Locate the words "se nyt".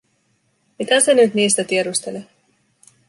0.99-1.33